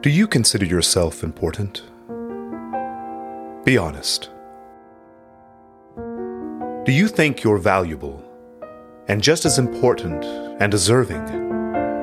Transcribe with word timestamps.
Do 0.00 0.10
you 0.10 0.28
consider 0.28 0.64
yourself 0.64 1.24
important? 1.24 1.82
Be 3.64 3.76
honest. 3.76 4.30
Do 6.84 6.92
you 6.92 7.08
think 7.08 7.42
you're 7.42 7.58
valuable 7.58 8.22
and 9.08 9.20
just 9.20 9.44
as 9.44 9.58
important 9.58 10.24
and 10.60 10.70
deserving 10.70 11.24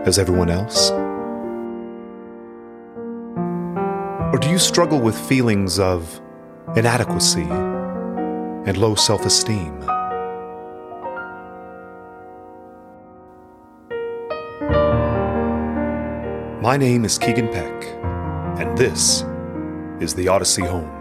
as 0.05 0.20
everyone 0.20 0.50
else? 0.50 0.92
Or 4.34 4.39
do 4.39 4.50
you 4.50 4.59
struggle 4.59 5.00
with 5.00 5.18
feelings 5.18 5.80
of 5.80 6.20
inadequacy 6.75 7.48
and 7.48 8.75
low 8.75 8.96
self 8.96 9.25
esteem? 9.25 9.95
My 16.66 16.77
name 16.77 17.05
is 17.05 17.20
Keegan 17.20 17.49
Peck, 17.49 17.84
and 18.59 18.76
this 18.76 19.23
is 19.99 20.16
the 20.16 20.27
Odyssey 20.27 20.63
Home. 20.63 20.95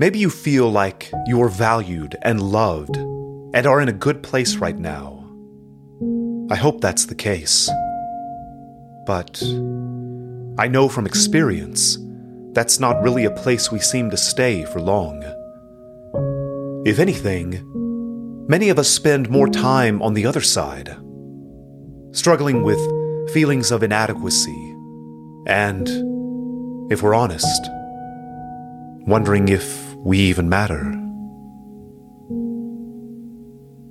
Maybe 0.00 0.18
you 0.18 0.30
feel 0.30 0.72
like 0.72 1.12
you're 1.26 1.50
valued 1.50 2.16
and 2.22 2.40
loved 2.40 2.96
and 2.96 3.66
are 3.66 3.82
in 3.82 3.90
a 3.90 3.92
good 3.92 4.22
place 4.22 4.56
right 4.56 4.78
now. 4.78 5.22
I 6.50 6.56
hope 6.56 6.80
that's 6.80 7.04
the 7.04 7.14
case. 7.14 7.68
But 9.04 9.42
I 10.58 10.68
know 10.68 10.88
from 10.88 11.04
experience 11.04 11.98
that's 12.52 12.80
not 12.80 13.02
really 13.02 13.26
a 13.26 13.30
place 13.30 13.70
we 13.70 13.78
seem 13.78 14.08
to 14.08 14.16
stay 14.16 14.64
for 14.64 14.80
long. 14.80 15.22
If 16.86 16.98
anything, 16.98 17.60
many 18.48 18.70
of 18.70 18.78
us 18.78 18.88
spend 18.88 19.28
more 19.28 19.48
time 19.48 20.00
on 20.00 20.14
the 20.14 20.24
other 20.24 20.40
side, 20.40 20.96
struggling 22.12 22.62
with 22.62 22.80
feelings 23.34 23.70
of 23.70 23.82
inadequacy, 23.82 24.74
and, 25.46 25.86
if 26.90 27.02
we're 27.02 27.12
honest, 27.12 27.68
wondering 29.06 29.50
if 29.50 29.89
we 30.04 30.18
even 30.18 30.48
matter. 30.48 30.82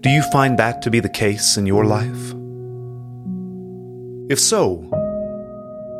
Do 0.01 0.09
you 0.09 0.21
find 0.31 0.57
that 0.57 0.81
to 0.83 0.89
be 0.89 0.99
the 0.99 1.09
case 1.09 1.57
in 1.57 1.65
your 1.65 1.85
life? 1.85 2.33
If 4.31 4.39
so, 4.39 4.75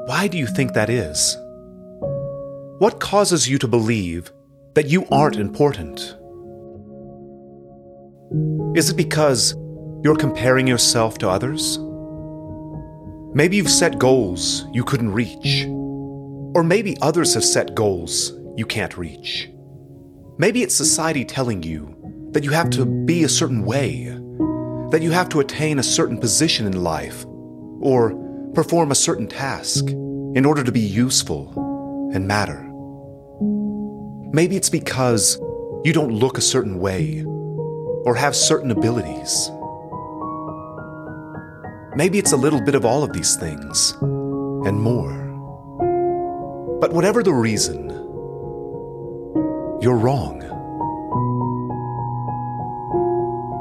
why 0.08 0.28
do 0.28 0.38
you 0.38 0.48
think 0.48 0.74
that 0.74 0.90
is? 0.90 1.38
What 2.80 3.00
causes 3.00 3.48
you 3.50 3.58
to 3.60 3.68
believe 3.68 4.32
that 4.76 4.88
you 4.88 5.06
aren't 5.12 5.36
important? 5.36 6.00
Is 8.76 8.90
it 8.90 8.96
because 8.96 9.54
you're 10.04 10.16
comparing 10.16 10.66
yourself 10.66 11.18
to 11.20 11.30
others? 11.30 11.78
Maybe 13.36 13.58
you've 13.58 13.70
set 13.70 14.00
goals 14.00 14.66
you 14.72 14.84
couldn't 14.84 15.12
reach. 15.12 15.66
Or 16.56 16.64
maybe 16.64 16.98
others 17.02 17.34
have 17.36 17.44
set 17.44 17.76
goals 17.76 18.32
you 18.56 18.66
can't 18.66 18.98
reach. 18.98 19.50
Maybe 20.40 20.64
it's 20.64 20.74
society 20.74 21.26
telling 21.26 21.64
you 21.64 21.94
that 22.32 22.46
you 22.46 22.52
have 22.52 22.70
to 22.70 22.86
be 22.86 23.26
a 23.26 23.30
certain 23.30 23.66
way, 23.66 24.06
that 24.90 25.02
you 25.02 25.12
have 25.12 25.28
to 25.30 25.42
attain 25.42 25.80
a 25.80 25.84
certain 25.84 26.18
position 26.18 26.66
in 26.66 26.82
life, 26.82 27.26
or 27.82 28.16
perform 28.54 28.90
a 28.90 28.96
certain 28.96 29.28
task 29.28 29.90
in 29.90 30.46
order 30.46 30.64
to 30.64 30.72
be 30.72 30.80
useful 30.80 31.52
and 32.14 32.26
matter. 32.26 32.66
Maybe 34.32 34.56
it's 34.56 34.70
because 34.70 35.38
you 35.84 35.92
don't 35.92 36.14
look 36.14 36.38
a 36.38 36.42
certain 36.42 36.80
way 36.80 37.22
or 38.06 38.16
have 38.16 38.34
certain 38.34 38.72
abilities. 38.72 39.52
Maybe 41.98 42.18
it's 42.18 42.32
a 42.32 42.38
little 42.38 42.62
bit 42.62 42.76
of 42.76 42.86
all 42.86 43.04
of 43.04 43.12
these 43.12 43.36
things 43.36 43.92
and 44.02 44.80
more. 44.80 45.20
But 46.80 46.94
whatever 46.94 47.24
the 47.24 47.34
reason, 47.34 47.90
you're 49.82 49.98
wrong. 49.98 50.42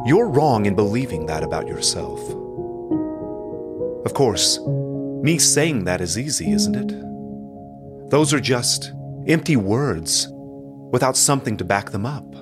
You're 0.05 0.29
wrong 0.29 0.67
in 0.67 0.75
believing 0.75 1.27
that 1.27 1.45
about 1.45 1.69
yourself. 1.69 2.19
Of 4.05 4.15
course, 4.15 4.59
me 5.23 5.39
saying 5.39 5.85
that 5.85 6.01
is 6.01 6.19
easy, 6.19 6.51
isn't 6.51 6.75
it? 6.75 8.11
Those 8.11 8.33
are 8.33 8.41
just 8.41 8.93
empty 9.29 9.57
words 9.57 10.27
without 10.91 11.17
something 11.17 11.57
to 11.59 11.65
back 11.65 11.91
them 11.91 12.07
up. 12.07 12.35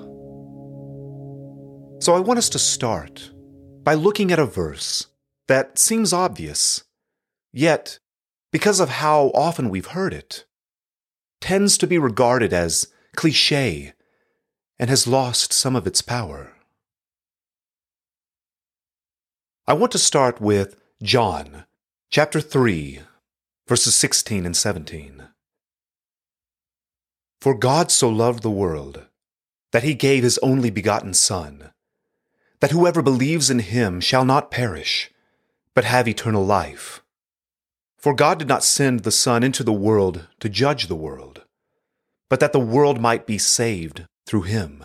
So 2.01 2.15
I 2.15 2.19
want 2.19 2.39
us 2.39 2.49
to 2.49 2.59
start 2.59 3.31
by 3.83 3.93
looking 3.93 4.31
at 4.31 4.39
a 4.39 4.45
verse 4.45 5.07
that 5.47 5.77
seems 5.77 6.13
obvious, 6.13 6.83
yet, 7.53 7.99
because 8.51 8.79
of 8.79 8.89
how 8.89 9.31
often 9.35 9.69
we've 9.69 9.87
heard 9.87 10.13
it, 10.13 10.45
tends 11.41 11.77
to 11.77 11.87
be 11.87 11.97
regarded 11.97 12.53
as 12.53 12.87
cliche, 13.17 13.93
and 14.79 14.89
has 14.91 15.07
lost 15.07 15.51
some 15.51 15.75
of 15.75 15.87
its 15.87 16.01
power. 16.01 16.53
I 19.67 19.73
want 19.73 19.91
to 19.93 19.97
start 19.97 20.39
with 20.39 20.77
John 21.01 21.65
chapter 22.11 22.39
3, 22.39 23.01
verses 23.67 23.95
16 23.95 24.45
and 24.45 24.55
17. 24.55 25.23
For 27.41 27.55
God 27.55 27.91
so 27.91 28.07
loved 28.07 28.43
the 28.43 28.51
world 28.51 29.07
that 29.71 29.83
he 29.83 29.95
gave 29.95 30.23
his 30.23 30.37
only 30.43 30.69
begotten 30.69 31.15
Son, 31.15 31.71
that 32.59 32.71
whoever 32.71 33.01
believes 33.01 33.49
in 33.49 33.59
him 33.59 33.99
shall 33.99 34.25
not 34.25 34.51
perish, 34.51 35.11
but 35.73 35.85
have 35.85 36.07
eternal 36.07 36.45
life. 36.45 37.01
For 37.97 38.13
God 38.13 38.37
did 38.37 38.47
not 38.47 38.63
send 38.63 38.99
the 38.99 39.11
Son 39.11 39.41
into 39.43 39.63
the 39.63 39.73
world 39.73 40.27
to 40.39 40.49
judge 40.49 40.85
the 40.85 40.95
world 40.95 41.36
but 42.29 42.39
that 42.39 42.53
the 42.53 42.59
world 42.59 42.99
might 42.99 43.25
be 43.25 43.37
saved 43.37 44.05
through 44.25 44.43
him. 44.43 44.83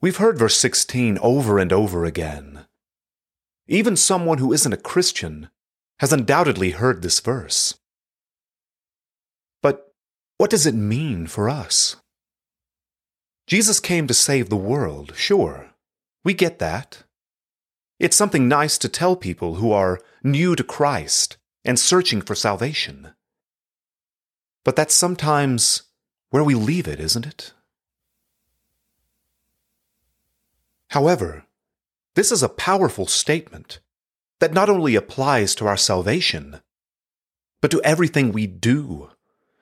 We've 0.00 0.16
heard 0.16 0.38
verse 0.38 0.56
16 0.56 1.18
over 1.22 1.58
and 1.58 1.72
over 1.72 2.04
again. 2.04 2.66
Even 3.68 3.96
someone 3.96 4.38
who 4.38 4.52
isn't 4.52 4.72
a 4.72 4.76
Christian 4.76 5.48
has 6.00 6.12
undoubtedly 6.12 6.70
heard 6.70 7.02
this 7.02 7.20
verse. 7.20 7.78
But 9.62 9.94
what 10.38 10.50
does 10.50 10.66
it 10.66 10.74
mean 10.74 11.28
for 11.28 11.48
us? 11.48 11.96
Jesus 13.46 13.80
came 13.80 14.06
to 14.08 14.14
save 14.14 14.48
the 14.48 14.56
world, 14.56 15.12
sure. 15.14 15.70
We 16.24 16.34
get 16.34 16.58
that. 16.58 17.04
It's 18.00 18.16
something 18.16 18.48
nice 18.48 18.78
to 18.78 18.88
tell 18.88 19.14
people 19.14 19.56
who 19.56 19.70
are 19.70 20.00
new 20.24 20.56
to 20.56 20.64
Christ 20.64 21.36
and 21.64 21.78
searching 21.78 22.20
for 22.20 22.34
salvation. 22.34 23.14
But 24.64 24.76
that's 24.76 24.94
sometimes 24.94 25.82
where 26.30 26.44
we 26.44 26.54
leave 26.54 26.86
it, 26.86 27.00
isn't 27.00 27.26
it? 27.26 27.52
However, 30.88 31.46
this 32.14 32.30
is 32.30 32.42
a 32.42 32.48
powerful 32.48 33.06
statement 33.06 33.80
that 34.40 34.52
not 34.52 34.68
only 34.68 34.94
applies 34.94 35.54
to 35.54 35.66
our 35.66 35.76
salvation, 35.76 36.60
but 37.60 37.70
to 37.70 37.80
everything 37.82 38.32
we 38.32 38.46
do 38.46 39.10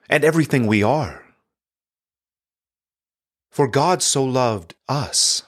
and 0.09 0.23
everything 0.23 0.67
we 0.67 0.83
are. 0.83 1.23
For 3.49 3.67
God 3.67 4.01
so 4.01 4.23
loved 4.23 4.75
us, 4.87 5.43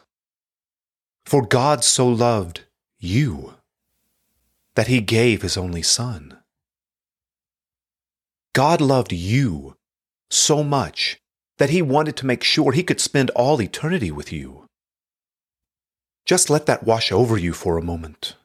for 1.25 1.45
God 1.45 1.83
so 1.83 2.07
loved 2.07 2.61
you, 2.99 3.55
that 4.75 4.87
he 4.87 5.01
gave 5.01 5.41
his 5.41 5.57
only 5.57 5.81
Son. 5.81 6.37
God 8.53 8.81
loved 8.81 9.11
you 9.11 9.75
so 10.29 10.63
much 10.63 11.19
that 11.57 11.71
he 11.71 11.81
wanted 11.81 12.15
to 12.17 12.25
make 12.25 12.43
sure 12.43 12.71
he 12.71 12.83
could 12.83 13.01
spend 13.01 13.29
all 13.31 13.61
eternity 13.61 14.11
with 14.11 14.31
you. 14.31 14.67
Just 16.25 16.49
let 16.49 16.65
that 16.67 16.83
wash 16.83 17.11
over 17.11 17.37
you 17.37 17.53
for 17.53 17.77
a 17.77 17.83
moment. 17.83 18.35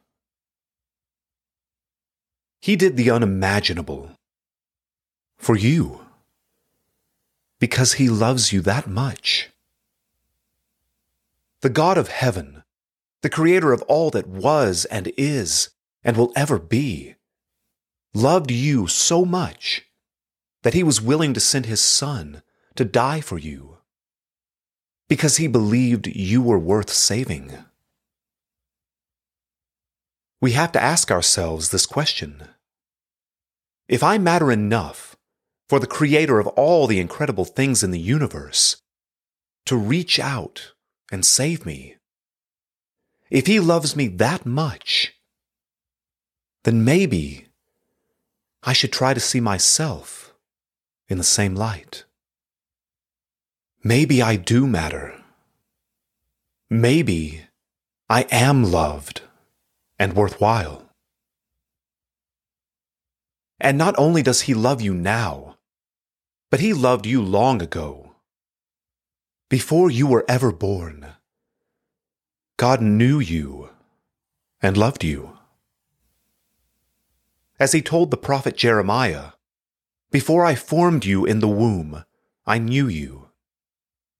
He 2.60 2.74
did 2.74 2.96
the 2.96 3.10
unimaginable 3.10 4.10
for 5.36 5.56
you 5.56 6.04
because 7.60 7.94
He 7.94 8.08
loves 8.08 8.52
you 8.52 8.60
that 8.62 8.88
much. 8.88 9.50
The 11.60 11.70
God 11.70 11.98
of 11.98 12.08
heaven, 12.08 12.62
the 13.22 13.30
creator 13.30 13.72
of 13.72 13.82
all 13.82 14.10
that 14.10 14.26
was 14.26 14.84
and 14.86 15.12
is 15.16 15.70
and 16.02 16.16
will 16.16 16.32
ever 16.36 16.58
be, 16.58 17.14
loved 18.14 18.50
you 18.50 18.86
so 18.86 19.24
much 19.24 19.84
that 20.68 20.74
he 20.74 20.82
was 20.82 21.00
willing 21.00 21.32
to 21.32 21.40
send 21.40 21.64
his 21.64 21.80
son 21.80 22.42
to 22.74 22.84
die 22.84 23.22
for 23.22 23.38
you 23.38 23.78
because 25.08 25.38
he 25.38 25.46
believed 25.46 26.06
you 26.08 26.42
were 26.42 26.58
worth 26.58 26.90
saving. 26.90 27.56
We 30.42 30.52
have 30.52 30.70
to 30.72 30.82
ask 30.82 31.10
ourselves 31.10 31.70
this 31.70 31.86
question. 31.86 32.48
If 33.88 34.02
I 34.02 34.18
matter 34.18 34.52
enough 34.52 35.16
for 35.70 35.80
the 35.80 35.86
creator 35.86 36.38
of 36.38 36.46
all 36.48 36.86
the 36.86 37.00
incredible 37.00 37.46
things 37.46 37.82
in 37.82 37.90
the 37.90 37.98
universe 37.98 38.76
to 39.64 39.74
reach 39.74 40.20
out 40.20 40.74
and 41.10 41.24
save 41.24 41.64
me, 41.64 41.96
if 43.30 43.46
he 43.46 43.58
loves 43.58 43.96
me 43.96 44.06
that 44.08 44.44
much, 44.44 45.14
then 46.64 46.84
maybe 46.84 47.46
I 48.62 48.74
should 48.74 48.92
try 48.92 49.14
to 49.14 49.20
see 49.20 49.40
myself 49.40 50.27
in 51.08 51.18
the 51.18 51.24
same 51.24 51.54
light. 51.54 52.04
Maybe 53.82 54.20
I 54.20 54.36
do 54.36 54.66
matter. 54.66 55.14
Maybe 56.70 57.42
I 58.08 58.26
am 58.30 58.64
loved 58.64 59.22
and 59.98 60.14
worthwhile. 60.14 60.90
And 63.60 63.76
not 63.76 63.94
only 63.98 64.22
does 64.22 64.42
he 64.42 64.54
love 64.54 64.80
you 64.80 64.94
now, 64.94 65.56
but 66.50 66.60
he 66.60 66.72
loved 66.72 67.06
you 67.06 67.22
long 67.22 67.60
ago. 67.62 68.14
Before 69.48 69.90
you 69.90 70.06
were 70.06 70.24
ever 70.28 70.52
born, 70.52 71.06
God 72.56 72.82
knew 72.82 73.18
you 73.18 73.70
and 74.60 74.76
loved 74.76 75.04
you 75.04 75.38
as 77.58 77.72
he 77.72 77.82
told 77.82 78.10
the 78.10 78.16
prophet 78.16 78.56
Jeremiah, 78.56 79.32
Before 80.10 80.44
I 80.44 80.54
formed 80.54 81.04
you 81.04 81.26
in 81.26 81.40
the 81.40 81.48
womb, 81.48 82.04
I 82.46 82.58
knew 82.58 82.88
you. 82.88 83.28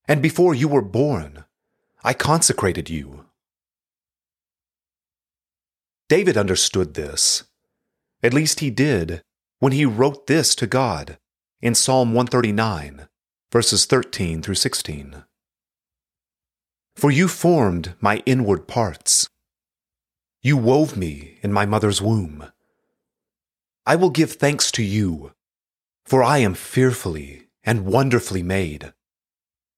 And 0.07 0.21
before 0.21 0.55
you 0.55 0.69
were 0.69 0.83
born, 0.83 1.45
I 2.05 2.13
consecrated 2.13 2.91
you. 2.91 3.25
David 6.09 6.37
understood 6.37 6.95
this. 6.95 7.45
At 8.23 8.35
least 8.35 8.61
he 8.61 8.71
did 8.71 9.23
when 9.61 9.73
he 9.73 9.85
wrote 9.85 10.27
this 10.27 10.55
to 10.57 10.67
God 10.67 11.19
in 11.61 11.75
Psalm 11.75 12.15
139, 12.15 13.09
verses 13.51 13.87
13 13.87 14.43
through 14.43 14.55
16. 14.55 15.25
For 16.97 17.11
you 17.11 17.29
formed 17.29 17.95
my 18.01 18.23
inward 18.27 18.69
parts. 18.69 19.29
You 20.43 20.57
wove 20.57 20.97
me 20.97 21.39
in 21.43 21.53
my 21.53 21.65
mother's 21.65 22.03
womb. 22.03 22.51
I 23.87 23.97
will 23.97 24.11
give 24.11 24.33
thanks 24.33 24.71
to 24.73 24.83
you, 24.83 25.33
for 26.09 26.23
I 26.23 26.39
am 26.39 26.55
fearfully 26.55 27.49
and 27.63 27.85
wonderfully 27.85 28.43
made. 28.43 28.95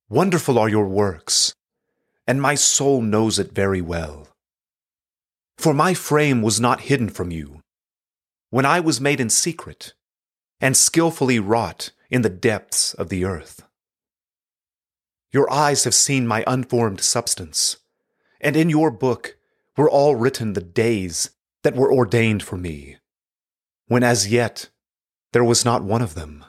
Wonderful 0.08 0.60
are 0.60 0.68
your 0.68 0.86
works, 0.86 1.56
and 2.24 2.40
my 2.40 2.54
soul 2.54 3.02
knows 3.02 3.40
it 3.40 3.50
very 3.50 3.80
well. 3.80 4.28
For 5.58 5.74
my 5.74 5.92
frame 5.92 6.40
was 6.40 6.60
not 6.60 6.82
hidden 6.82 7.08
from 7.08 7.32
you, 7.32 7.62
when 8.50 8.64
I 8.64 8.78
was 8.78 9.00
made 9.00 9.18
in 9.18 9.28
secret, 9.28 9.94
and 10.60 10.76
skillfully 10.76 11.40
wrought 11.40 11.90
in 12.10 12.22
the 12.22 12.30
depths 12.30 12.94
of 12.94 13.08
the 13.08 13.24
earth. 13.24 13.64
Your 15.32 15.52
eyes 15.52 15.82
have 15.82 15.94
seen 15.94 16.28
my 16.28 16.44
unformed 16.46 17.00
substance, 17.00 17.78
and 18.40 18.54
in 18.54 18.70
your 18.70 18.92
book 18.92 19.36
were 19.76 19.90
all 19.90 20.14
written 20.14 20.52
the 20.52 20.60
days 20.60 21.30
that 21.64 21.74
were 21.74 21.92
ordained 21.92 22.44
for 22.44 22.56
me 22.56 22.98
when 23.88 24.04
as 24.04 24.28
yet 24.28 24.70
there 25.32 25.44
was 25.44 25.64
not 25.64 25.82
one 25.82 26.02
of 26.02 26.14
them. 26.14 26.44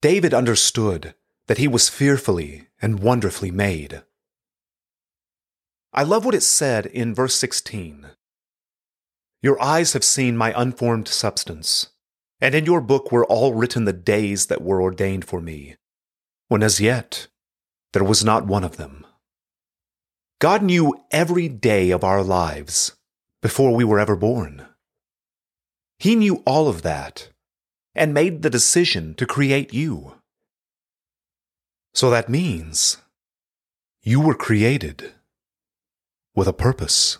David 0.00 0.34
understood 0.34 1.14
that 1.46 1.58
he 1.58 1.68
was 1.68 1.88
fearfully 1.88 2.68
and 2.80 3.00
wonderfully 3.00 3.50
made. 3.50 4.02
I 5.92 6.02
love 6.02 6.24
what 6.24 6.34
it 6.34 6.42
said 6.42 6.86
in 6.86 7.14
verse 7.14 7.34
16 7.36 8.06
Your 9.42 9.60
eyes 9.62 9.92
have 9.92 10.04
seen 10.04 10.36
my 10.36 10.52
unformed 10.60 11.08
substance, 11.08 11.88
and 12.40 12.54
in 12.54 12.64
your 12.64 12.80
book 12.80 13.12
were 13.12 13.26
all 13.26 13.54
written 13.54 13.84
the 13.84 13.92
days 13.92 14.46
that 14.46 14.62
were 14.62 14.80
ordained 14.82 15.24
for 15.24 15.40
me, 15.40 15.76
when 16.48 16.62
as 16.62 16.80
yet 16.80 17.28
there 17.92 18.04
was 18.04 18.24
not 18.24 18.46
one 18.46 18.64
of 18.64 18.76
them. 18.76 19.06
God 20.40 20.62
knew 20.62 20.94
every 21.10 21.48
day 21.48 21.90
of 21.90 22.02
our 22.02 22.22
lives 22.24 22.96
before 23.40 23.74
we 23.74 23.84
were 23.84 24.00
ever 24.00 24.16
born. 24.16 24.66
He 26.02 26.16
knew 26.16 26.42
all 26.44 26.66
of 26.66 26.82
that 26.82 27.28
and 27.94 28.12
made 28.12 28.42
the 28.42 28.50
decision 28.50 29.14
to 29.14 29.24
create 29.24 29.72
you. 29.72 30.16
So 31.94 32.10
that 32.10 32.28
means 32.28 32.96
you 34.02 34.20
were 34.20 34.34
created 34.34 35.12
with 36.34 36.48
a 36.48 36.52
purpose. 36.52 37.18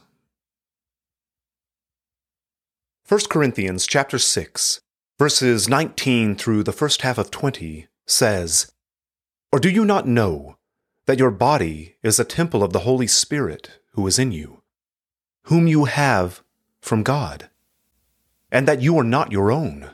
1 3.08 3.20
Corinthians 3.30 3.86
chapter 3.86 4.18
6 4.18 4.80
verses 5.16 5.68
19 5.68 6.34
through 6.34 6.64
the 6.64 6.72
first 6.72 7.02
half 7.02 7.18
of 7.18 7.30
20 7.30 7.86
says, 8.08 8.72
Or 9.52 9.60
do 9.60 9.70
you 9.70 9.84
not 9.84 10.08
know 10.08 10.56
that 11.06 11.20
your 11.20 11.30
body 11.30 11.98
is 12.02 12.18
a 12.18 12.24
temple 12.24 12.64
of 12.64 12.72
the 12.72 12.80
Holy 12.80 13.06
Spirit 13.06 13.78
who 13.92 14.04
is 14.08 14.18
in 14.18 14.32
you, 14.32 14.64
whom 15.44 15.68
you 15.68 15.84
have 15.84 16.42
from 16.80 17.04
God? 17.04 17.48
And 18.52 18.68
that 18.68 18.82
you 18.82 18.98
are 18.98 19.04
not 19.04 19.32
your 19.32 19.50
own. 19.50 19.90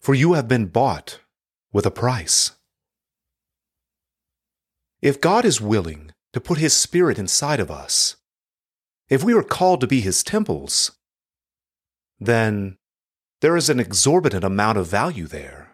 For 0.00 0.14
you 0.14 0.34
have 0.34 0.46
been 0.46 0.66
bought 0.66 1.18
with 1.72 1.84
a 1.84 1.90
price. 1.90 2.52
If 5.02 5.20
God 5.20 5.44
is 5.44 5.60
willing 5.60 6.12
to 6.32 6.40
put 6.40 6.58
His 6.58 6.74
Spirit 6.74 7.18
inside 7.18 7.58
of 7.58 7.70
us, 7.70 8.16
if 9.08 9.24
we 9.24 9.34
are 9.34 9.42
called 9.42 9.80
to 9.80 9.86
be 9.86 10.00
His 10.00 10.22
temples, 10.22 10.92
then 12.20 12.78
there 13.40 13.56
is 13.56 13.68
an 13.68 13.80
exorbitant 13.80 14.44
amount 14.44 14.78
of 14.78 14.86
value 14.86 15.26
there. 15.26 15.72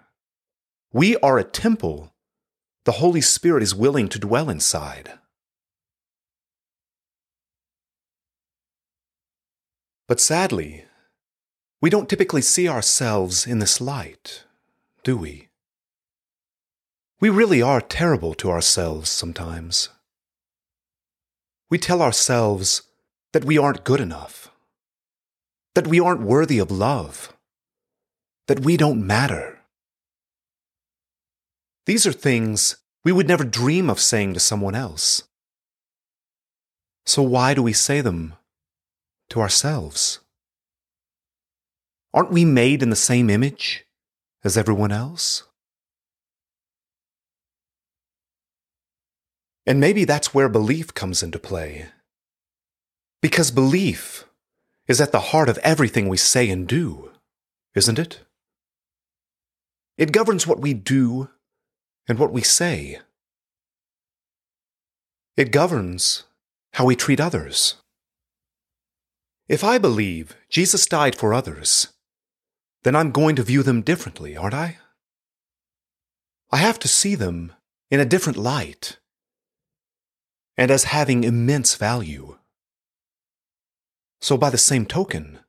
We 0.93 1.17
are 1.19 1.39
a 1.39 1.45
temple 1.45 2.13
the 2.85 2.93
Holy 2.93 3.21
Spirit 3.21 3.63
is 3.63 3.75
willing 3.75 4.09
to 4.09 4.19
dwell 4.19 4.49
inside. 4.49 5.19
But 10.09 10.19
sadly, 10.19 10.87
we 11.81 11.89
don't 11.89 12.09
typically 12.09 12.43
see 12.43 12.69
ourselves 12.69 13.47
in 13.47 13.59
this 13.59 13.81
light, 13.81 14.45
do 15.03 15.17
we? 15.17 15.49
We 17.21 17.31
really 17.31 17.63
are 17.63 17.81
terrible 17.81 18.35
to 18.35 18.51
ourselves 18.51 19.09
sometimes. 19.11 19.89
We 21.71 21.79
tell 21.79 22.03
ourselves 22.03 22.83
that 23.33 23.45
we 23.45 23.57
aren't 23.57 23.85
good 23.85 24.01
enough, 24.01 24.51
that 25.75 25.87
we 25.87 26.01
aren't 26.01 26.23
worthy 26.23 26.59
of 26.59 26.71
love, 26.71 27.33
that 28.47 28.61
we 28.61 28.77
don't 28.77 29.07
matter. 29.07 29.61
These 31.87 32.07
are 32.07 32.13
things 32.13 32.77
we 33.05 33.13
would 33.13 33.29
never 33.29 33.45
dream 33.45 33.89
of 33.89 34.01
saying 34.01 34.35
to 34.35 34.41
someone 34.41 34.75
else. 34.75 35.23
So 37.07 37.23
why 37.23 37.55
do 37.55 37.63
we 37.63 37.73
say 37.73 38.01
them 38.01 38.35
to 39.31 39.41
ourselves? 39.41 40.21
Aren't 42.13 42.33
we 42.33 42.45
made 42.45 42.83
in 42.83 42.91
the 42.91 42.97
same 42.97 43.31
image 43.31 43.85
as 44.43 44.57
everyone 44.57 44.91
else? 44.91 45.45
And 49.67 49.79
maybe 49.79 50.05
that's 50.05 50.35
where 50.35 50.49
belief 50.49 50.95
comes 50.95 51.23
into 51.23 51.39
play. 51.39 51.87
Because 53.23 53.51
belief 53.51 54.25
is 54.89 55.01
at 55.01 55.13
the 55.13 55.21
heart 55.21 55.49
of 55.49 55.59
everything 55.59 56.09
we 56.09 56.17
say 56.17 56.51
and 56.51 56.67
do, 56.67 57.11
isn't 57.75 57.99
it? 57.99 58.21
It 59.97 60.11
governs 60.11 60.47
what 60.47 60.61
we 60.61 60.75
do 60.75 61.29
and 62.09 62.19
what 62.19 62.33
we 62.33 62.43
say. 62.43 62.99
It 65.37 65.53
governs 65.53 66.25
how 66.73 66.87
we 66.87 66.97
treat 66.97 67.21
others. 67.21 67.77
If 69.49 69.63
I 69.63 69.79
believe 69.79 70.35
Jesus 70.49 70.87
died 70.87 71.15
for 71.15 71.33
others, 71.35 71.89
then 72.83 72.97
I'm 72.97 73.11
going 73.11 73.37
to 73.37 73.43
view 73.43 73.63
them 73.63 73.83
differently, 73.83 74.37
aren't 74.37 74.55
I? 74.55 74.79
I 76.51 76.59
have 76.59 76.79
to 76.81 76.89
see 76.89 77.15
them 77.15 77.53
in 77.91 78.01
a 78.01 78.05
different 78.05 78.39
light 78.39 78.99
and 80.57 80.71
as 80.71 80.85
having 80.85 81.25
immense 81.25 81.75
value. 81.75 82.37
So, 84.21 84.37
by 84.37 84.51
the 84.51 84.59
same 84.59 84.85
token, 84.85 85.41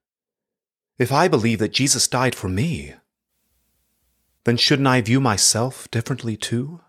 if 0.97 1.11
I 1.11 1.27
believe 1.27 1.59
that 1.59 1.73
Jesus 1.73 2.07
died 2.07 2.35
for 2.35 2.47
me, 2.47 2.93
then 4.45 4.57
shouldn't 4.57 4.88
I 4.88 5.01
view 5.01 5.19
myself 5.19 5.89
differently 5.91 6.38
too? 6.38 6.81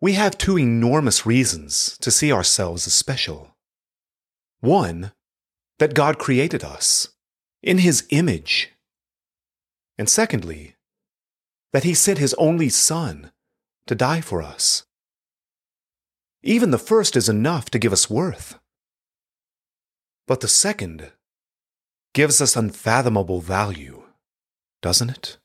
We 0.00 0.12
have 0.12 0.38
two 0.38 0.58
enormous 0.58 1.26
reasons 1.26 1.98
to 1.98 2.10
see 2.10 2.32
ourselves 2.32 2.86
as 2.86 2.92
special. 2.92 3.56
One, 4.60 5.12
that 5.78 5.94
God 5.94 6.18
created 6.18 6.62
us 6.62 7.08
in 7.62 7.78
His 7.78 8.06
image. 8.10 8.72
And 9.96 10.08
secondly, 10.08 10.76
that 11.72 11.84
He 11.84 11.94
sent 11.94 12.18
His 12.18 12.34
only 12.34 12.68
Son 12.68 13.30
to 13.86 13.94
die 13.94 14.20
for 14.20 14.42
us. 14.42 14.84
Even 16.42 16.70
the 16.70 16.78
first 16.78 17.16
is 17.16 17.28
enough 17.28 17.68
to 17.70 17.78
give 17.78 17.92
us 17.92 18.08
worth. 18.08 18.58
But 20.26 20.40
the 20.40 20.48
second 20.48 21.10
gives 22.14 22.40
us 22.40 22.56
unfathomable 22.56 23.40
value, 23.40 24.04
doesn't 24.82 25.10
it? 25.10 25.38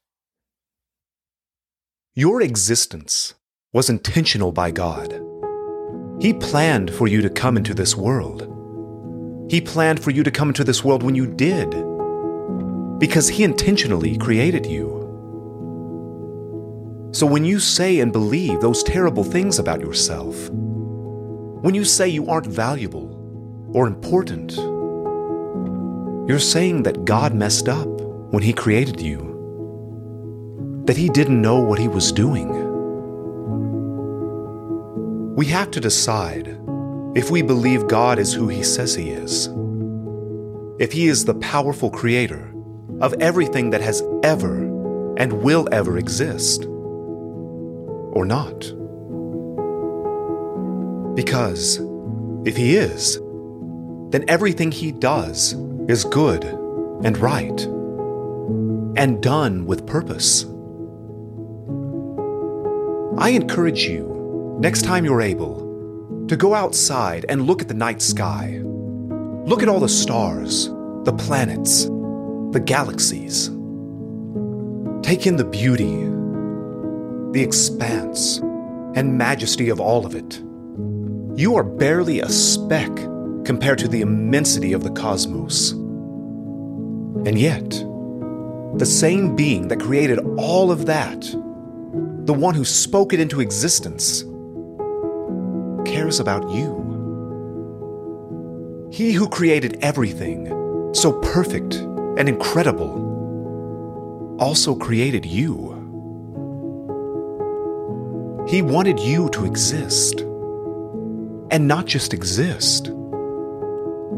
Your 2.16 2.42
existence 2.42 3.34
was 3.74 3.90
intentional 3.90 4.52
by 4.52 4.70
God. 4.70 5.20
He 6.20 6.34
planned 6.34 6.94
for 6.94 7.08
you 7.08 7.22
to 7.22 7.30
come 7.30 7.58
into 7.58 7.74
this 7.74 7.96
world. 7.96 8.50
He 9.50 9.60
planned 9.60 10.04
for 10.04 10.12
you 10.12 10.22
to 10.24 10.32
come 10.32 10.50
into 10.50 10.64
this 10.64 10.84
world 10.84 11.02
when 11.02 11.16
you 11.16 11.28
did, 11.28 11.74
because 13.00 13.28
He 13.28 13.44
intentionally 13.44 14.18
created 14.18 14.66
you. 14.66 15.02
So 17.14 17.28
when 17.28 17.46
you 17.46 17.60
say 17.60 18.00
and 18.00 18.12
believe 18.12 18.60
those 18.60 18.82
terrible 18.84 19.24
things 19.24 19.60
about 19.60 19.80
yourself, 19.80 20.50
when 20.50 21.76
you 21.76 21.86
say 21.86 22.08
you 22.08 22.28
aren't 22.28 22.48
valuable 22.48 23.72
or 23.74 23.88
important, 23.88 24.54
you're 26.28 26.40
saying 26.40 26.84
that 26.84 27.06
God 27.06 27.36
messed 27.36 27.70
up 27.70 27.88
when 28.32 28.42
He 28.42 28.54
created 28.54 29.02
you, 29.02 30.84
that 30.86 30.98
He 30.98 31.10
didn't 31.10 31.42
know 31.42 31.60
what 31.60 31.80
He 31.80 31.88
was 31.88 32.12
doing. 32.12 32.50
We 35.36 35.46
have 35.48 35.72
to 35.72 35.80
decide 35.80 36.60
if 37.16 37.30
we 37.30 37.42
believe 37.42 37.88
God 37.88 38.20
is 38.20 38.34
who 38.34 38.48
He 38.48 38.64
says 38.64 38.96
He 38.96 39.10
is, 39.10 39.50
if 40.80 40.92
He 40.92 41.08
is 41.08 41.26
the 41.26 41.36
powerful 41.36 41.90
creator 41.90 42.53
of 43.02 43.14
everything 43.20 43.70
that 43.72 43.82
has 43.82 44.04
ever 44.24 44.56
and 45.18 45.44
will 45.44 45.68
ever 45.72 45.98
exist, 45.98 46.66
or 46.66 48.26
not. 48.26 48.60
Because 51.16 51.80
if 52.46 52.58
he 52.58 52.76
is, 52.76 53.20
then 54.10 54.26
everything 54.28 54.72
he 54.72 54.92
does 54.92 55.54
is 55.88 56.06
good 56.06 56.44
and 56.44 57.18
right 57.18 57.62
and 58.96 59.22
done 59.22 59.66
with 59.66 59.86
purpose. 59.86 60.46
I 63.18 63.30
encourage 63.30 63.84
you, 63.86 64.58
next 64.60 64.84
time 64.84 65.06
you're 65.06 65.22
able, 65.22 66.26
to 66.28 66.36
go 66.36 66.54
outside 66.54 67.26
and 67.30 67.46
look 67.46 67.62
at 67.62 67.68
the 67.68 67.74
night 67.74 68.02
sky. 68.02 68.60
Look 69.46 69.62
at 69.62 69.70
all 69.70 69.80
the 69.80 69.90
stars, 69.90 70.68
the 71.04 71.14
planets, 71.18 71.86
the 72.54 72.60
galaxies. 72.60 73.48
Take 75.02 75.26
in 75.26 75.38
the 75.38 75.44
beauty, 75.44 75.96
the 77.32 77.44
expanse, 77.44 78.38
and 78.96 79.18
majesty 79.18 79.70
of 79.70 79.80
all 79.80 80.06
of 80.06 80.14
it. 80.14 80.40
You 81.36 81.56
are 81.56 81.64
barely 81.64 82.20
a 82.20 82.30
speck 82.30 82.96
compared 83.44 83.80
to 83.80 83.88
the 83.88 84.02
immensity 84.02 84.72
of 84.72 84.84
the 84.84 84.92
cosmos. 84.92 85.72
And 85.72 87.40
yet, 87.40 87.72
the 88.78 88.86
same 88.86 89.36
being 89.36 89.68
that 89.70 89.80
created 89.80 90.20
all 90.38 90.72
of 90.72 90.86
that, 90.86 91.22
the 92.26 92.34
one 92.34 92.54
who 92.54 92.66
spoke 92.66 93.14
it 93.14 93.20
into 93.20 93.42
existence, 93.42 94.22
cares 95.92 96.20
about 96.20 96.48
you. 96.52 96.82
He 98.92 99.14
who 99.14 99.28
created 99.28 99.80
everything 99.82 100.48
so 100.94 101.14
perfect 101.14 101.84
and 102.18 102.30
incredible 102.30 103.14
also 104.40 104.76
created 104.76 105.26
you. 105.26 105.72
He 108.48 108.62
wanted 108.62 109.00
you 109.00 109.30
to 109.30 109.46
exist 109.46 110.20
and 111.50 111.68
not 111.68 111.86
just 111.86 112.14
exist, 112.14 112.92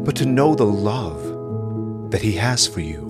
but 0.04 0.16
to 0.16 0.26
know 0.26 0.54
the 0.54 0.64
love 0.64 2.10
that 2.10 2.22
He 2.22 2.32
has 2.32 2.66
for 2.66 2.80
you. 2.80 3.04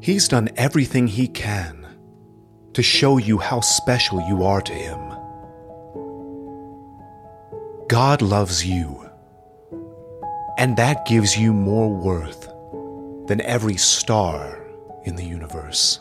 He's 0.00 0.28
done 0.28 0.48
everything 0.56 1.06
He 1.06 1.28
can 1.28 1.86
to 2.74 2.82
show 2.82 3.18
you 3.18 3.38
how 3.38 3.60
special 3.60 4.20
you 4.28 4.44
are 4.44 4.60
to 4.60 4.72
Him. 4.72 5.00
God 7.88 8.22
loves 8.22 8.66
you, 8.66 9.08
and 10.58 10.76
that 10.76 11.06
gives 11.06 11.38
you 11.38 11.52
more 11.52 11.88
worth 11.88 12.52
than 13.26 13.40
every 13.42 13.76
star 13.76 14.64
in 15.04 15.16
the 15.16 15.24
universe. 15.24 16.00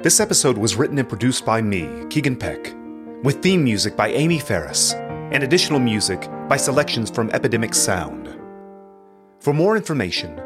This 0.00 0.20
episode 0.20 0.58
was 0.58 0.76
written 0.76 0.98
and 0.98 1.08
produced 1.08 1.46
by 1.46 1.62
me, 1.62 2.04
Keegan 2.10 2.36
Peck, 2.36 2.74
with 3.22 3.42
theme 3.42 3.64
music 3.64 3.96
by 3.96 4.08
Amy 4.08 4.38
Faris 4.38 4.92
and 5.32 5.42
additional 5.42 5.80
music 5.80 6.28
by 6.46 6.58
selections 6.58 7.10
from 7.10 7.30
Epidemic 7.30 7.74
Sound. 7.74 8.28
For 9.40 9.54
more 9.54 9.76
information, 9.76 10.38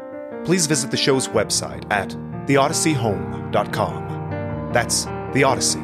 please 0.45 0.65
visit 0.65 0.91
the 0.91 0.97
show's 0.97 1.27
website 1.27 1.83
at 1.91 2.09
theodysseyhome.com. 2.47 4.71
That's 4.71 5.03
The 5.33 5.43
Odyssey, 5.43 5.83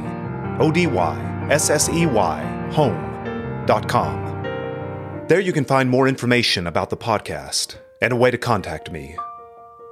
O 0.59 0.71
D 0.71 0.87
Y 0.87 1.47
S 1.49 1.69
S 1.69 1.89
E 1.89 2.05
Y, 2.05 2.69
home.com. 2.71 4.34
There 5.27 5.39
you 5.39 5.53
can 5.53 5.65
find 5.65 5.89
more 5.89 6.07
information 6.07 6.67
about 6.67 6.91
the 6.91 6.97
podcast 6.97 7.77
and 7.99 8.13
a 8.13 8.15
way 8.15 8.29
to 8.29 8.37
contact 8.37 8.91
me. 8.91 9.17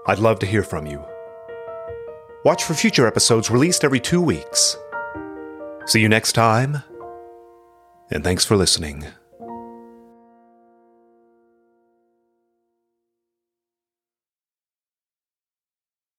I'd 0.06 0.20
love 0.20 0.38
to 0.40 0.46
hear 0.46 0.62
from 0.62 0.86
you. 0.86 1.04
Watch 2.46 2.64
for 2.64 2.76
future 2.76 3.08
episodes 3.08 3.50
released 3.50 3.84
every 3.84 4.00
two 4.00 4.22
weeks. 4.22 4.78
See 5.88 6.02
you 6.02 6.08
next 6.08 6.34
time, 6.34 6.84
and 8.12 8.24
thanks 8.24 8.46
for 8.46 8.56
listening. 8.56 9.08